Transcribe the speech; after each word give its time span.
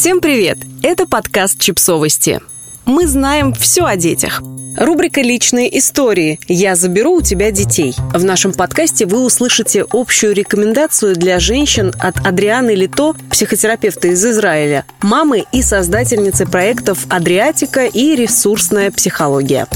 Всем 0.00 0.22
привет! 0.22 0.56
Это 0.82 1.06
подкаст 1.06 1.60
«Чипсовости». 1.60 2.40
Мы 2.86 3.06
знаем 3.06 3.52
все 3.52 3.84
о 3.84 3.96
детях. 3.96 4.40
Рубрика 4.78 5.20
«Личные 5.20 5.78
истории. 5.78 6.40
Я 6.48 6.74
заберу 6.74 7.16
у 7.16 7.20
тебя 7.20 7.50
детей». 7.50 7.94
В 8.14 8.24
нашем 8.24 8.54
подкасте 8.54 9.04
вы 9.04 9.22
услышите 9.22 9.84
общую 9.92 10.32
рекомендацию 10.32 11.16
для 11.16 11.38
женщин 11.38 11.92
от 11.98 12.16
Адрианы 12.26 12.74
Лито, 12.74 13.14
психотерапевта 13.30 14.08
из 14.08 14.24
Израиля, 14.24 14.86
мамы 15.02 15.44
и 15.52 15.60
создательницы 15.60 16.46
проектов 16.46 17.04
«Адриатика» 17.10 17.84
и 17.84 18.16
«Ресурсная 18.16 18.90
психология». 18.90 19.66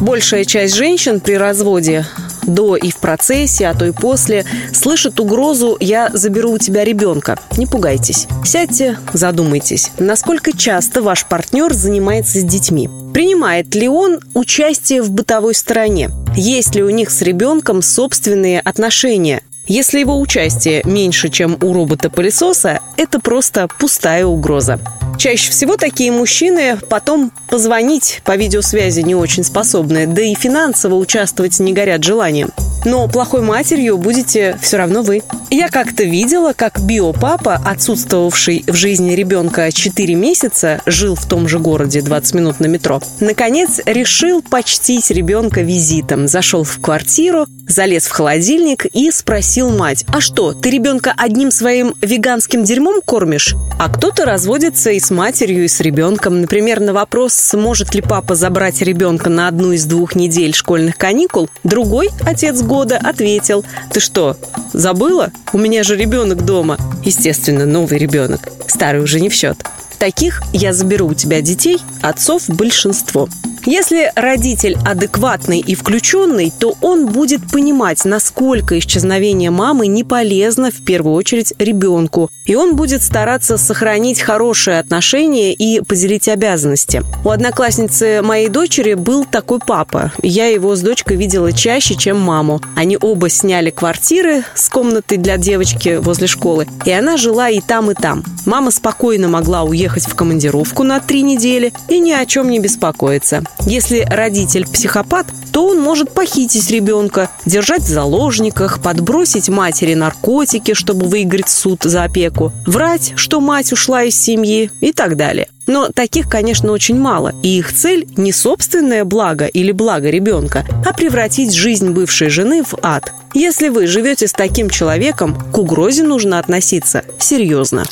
Большая 0.00 0.46
часть 0.46 0.74
женщин 0.74 1.20
при 1.20 1.34
разводе 1.34 2.06
до 2.46 2.76
и 2.76 2.90
в 2.90 2.96
процессе, 2.96 3.66
а 3.66 3.74
то 3.74 3.84
и 3.84 3.92
после, 3.92 4.44
слышит 4.72 5.20
угрозу 5.20 5.76
«я 5.80 6.10
заберу 6.12 6.52
у 6.52 6.58
тебя 6.58 6.84
ребенка». 6.84 7.38
Не 7.56 7.66
пугайтесь. 7.66 8.26
Сядьте, 8.44 8.98
задумайтесь, 9.12 9.90
насколько 9.98 10.56
часто 10.56 11.02
ваш 11.02 11.26
партнер 11.26 11.72
занимается 11.72 12.38
с 12.38 12.44
детьми. 12.44 12.88
Принимает 13.12 13.74
ли 13.74 13.88
он 13.88 14.20
участие 14.34 15.02
в 15.02 15.10
бытовой 15.10 15.54
стороне? 15.54 16.10
Есть 16.36 16.74
ли 16.74 16.82
у 16.82 16.90
них 16.90 17.10
с 17.10 17.22
ребенком 17.22 17.80
собственные 17.80 18.60
отношения? 18.60 19.42
Если 19.66 20.00
его 20.00 20.20
участие 20.20 20.82
меньше, 20.84 21.30
чем 21.30 21.56
у 21.62 21.72
робота-пылесоса, 21.72 22.80
это 22.96 23.18
просто 23.18 23.68
пустая 23.78 24.26
угроза. 24.26 24.78
Чаще 25.18 25.50
всего 25.50 25.76
такие 25.76 26.12
мужчины 26.12 26.78
потом 26.88 27.32
позвонить 27.48 28.20
по 28.24 28.36
видеосвязи 28.36 29.00
не 29.00 29.14
очень 29.14 29.44
способны, 29.44 30.06
да 30.06 30.22
и 30.22 30.34
финансово 30.34 30.96
участвовать 30.96 31.58
не 31.60 31.72
горят 31.72 32.02
желанием 32.02 32.50
но 32.84 33.08
плохой 33.08 33.42
матерью 33.42 33.98
будете 33.98 34.58
все 34.60 34.76
равно 34.76 35.02
вы. 35.02 35.22
Я 35.50 35.68
как-то 35.68 36.04
видела, 36.04 36.52
как 36.52 36.80
биопапа, 36.80 37.60
отсутствовавший 37.64 38.64
в 38.66 38.74
жизни 38.74 39.12
ребенка 39.12 39.70
4 39.70 40.14
месяца, 40.14 40.80
жил 40.86 41.14
в 41.14 41.26
том 41.26 41.48
же 41.48 41.58
городе 41.58 42.02
20 42.02 42.34
минут 42.34 42.60
на 42.60 42.66
метро, 42.66 43.00
наконец 43.20 43.80
решил 43.86 44.42
почтить 44.42 45.10
ребенка 45.10 45.62
визитом. 45.62 46.26
Зашел 46.26 46.64
в 46.64 46.80
квартиру, 46.80 47.46
залез 47.68 48.06
в 48.06 48.10
холодильник 48.10 48.86
и 48.86 49.10
спросил 49.10 49.70
мать, 49.70 50.04
а 50.08 50.20
что, 50.20 50.52
ты 50.52 50.70
ребенка 50.70 51.14
одним 51.16 51.50
своим 51.50 51.94
веганским 52.00 52.64
дерьмом 52.64 53.00
кормишь? 53.00 53.54
А 53.78 53.88
кто-то 53.88 54.24
разводится 54.24 54.90
и 54.90 55.00
с 55.00 55.10
матерью, 55.10 55.64
и 55.64 55.68
с 55.68 55.80
ребенком. 55.80 56.40
Например, 56.40 56.80
на 56.80 56.92
вопрос, 56.92 57.34
сможет 57.34 57.94
ли 57.94 58.00
папа 58.00 58.34
забрать 58.34 58.80
ребенка 58.82 59.30
на 59.30 59.48
одну 59.48 59.72
из 59.72 59.84
двух 59.84 60.14
недель 60.14 60.54
школьных 60.54 60.96
каникул, 60.96 61.48
другой, 61.62 62.10
отец 62.24 62.62
года, 62.74 62.96
ответил, 62.96 63.64
ты 63.92 64.00
что, 64.00 64.36
забыла? 64.72 65.30
У 65.52 65.58
меня 65.58 65.84
же 65.84 65.96
ребенок 65.96 66.44
дома. 66.44 66.76
Естественно, 67.04 67.66
новый 67.66 67.98
ребенок. 67.98 68.48
Старый 68.66 69.00
уже 69.00 69.20
не 69.20 69.28
в 69.28 69.32
счет. 69.32 69.64
Таких 70.00 70.42
я 70.52 70.72
заберу 70.72 71.06
у 71.06 71.14
тебя 71.14 71.40
детей, 71.40 71.78
отцов 72.02 72.48
большинство. 72.48 73.28
Если 73.66 74.12
родитель 74.14 74.76
адекватный 74.84 75.58
и 75.58 75.74
включенный, 75.74 76.52
то 76.58 76.76
он 76.82 77.06
будет 77.06 77.50
понимать, 77.50 78.04
насколько 78.04 78.78
исчезновение 78.78 79.50
мамы 79.50 79.86
не 79.86 80.04
полезно 80.04 80.70
в 80.70 80.84
первую 80.84 81.14
очередь 81.14 81.54
ребенку. 81.58 82.30
И 82.44 82.56
он 82.56 82.76
будет 82.76 83.02
стараться 83.02 83.56
сохранить 83.56 84.20
хорошие 84.20 84.78
отношения 84.78 85.54
и 85.54 85.80
поделить 85.80 86.28
обязанности. 86.28 87.02
У 87.24 87.30
одноклассницы 87.30 88.20
моей 88.22 88.48
дочери 88.48 88.92
был 88.92 89.24
такой 89.24 89.60
папа. 89.60 90.12
Я 90.22 90.46
его 90.46 90.76
с 90.76 90.80
дочкой 90.82 91.16
видела 91.16 91.50
чаще, 91.52 91.94
чем 91.94 92.20
маму. 92.20 92.60
Они 92.76 92.98
оба 93.00 93.30
сняли 93.30 93.70
квартиры 93.70 94.44
с 94.54 94.68
комнатой 94.68 95.16
для 95.16 95.38
девочки 95.38 95.96
возле 96.02 96.26
школы, 96.26 96.68
и 96.84 96.90
она 96.90 97.16
жила 97.16 97.48
и 97.48 97.62
там, 97.62 97.90
и 97.90 97.94
там. 97.94 98.24
Мама 98.44 98.70
спокойно 98.70 99.28
могла 99.28 99.62
уехать 99.62 100.04
в 100.04 100.14
командировку 100.14 100.82
на 100.82 101.00
три 101.00 101.22
недели 101.22 101.72
и 101.88 101.98
ни 101.98 102.12
о 102.12 102.26
чем 102.26 102.50
не 102.50 102.58
беспокоиться. 102.58 103.42
Если 103.66 104.06
родитель 104.08 104.66
психопат, 104.66 105.26
то 105.52 105.66
он 105.66 105.80
может 105.80 106.10
похитить 106.10 106.70
ребенка, 106.70 107.30
держать 107.46 107.82
в 107.82 107.88
заложниках, 107.88 108.82
подбросить 108.82 109.48
матери 109.48 109.94
наркотики, 109.94 110.74
чтобы 110.74 111.06
выиграть 111.06 111.48
суд 111.48 111.82
за 111.82 112.04
опеку, 112.04 112.52
врать, 112.66 113.12
что 113.16 113.40
мать 113.40 113.72
ушла 113.72 114.02
из 114.04 114.20
семьи 114.20 114.70
и 114.80 114.92
так 114.92 115.16
далее. 115.16 115.48
Но 115.66 115.88
таких, 115.88 116.28
конечно, 116.28 116.72
очень 116.72 116.98
мало, 116.98 117.32
и 117.42 117.58
их 117.58 117.72
цель 117.72 118.06
не 118.16 118.32
собственное 118.32 119.04
благо 119.04 119.46
или 119.46 119.72
благо 119.72 120.10
ребенка, 120.10 120.66
а 120.84 120.92
превратить 120.92 121.54
жизнь 121.54 121.90
бывшей 121.90 122.28
жены 122.28 122.62
в 122.62 122.74
ад. 122.82 123.12
Если 123.32 123.68
вы 123.68 123.86
живете 123.86 124.28
с 124.28 124.32
таким 124.32 124.68
человеком, 124.68 125.34
к 125.52 125.56
угрозе 125.56 126.02
нужно 126.02 126.38
относиться 126.38 127.02
серьезно. 127.18 127.84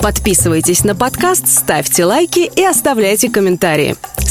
Подписывайтесь 0.00 0.84
на 0.84 0.94
подкаст, 0.94 1.48
ставьте 1.48 2.04
лайки 2.04 2.50
и 2.54 2.64
оставляйте 2.64 3.28
комментарии. 3.28 3.96